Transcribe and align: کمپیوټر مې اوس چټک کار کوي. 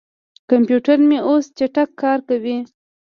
کمپیوټر 0.49 0.97
مې 1.09 1.19
اوس 1.27 1.45
چټک 1.57 1.89
کار 2.01 2.19
کوي. 2.29 2.57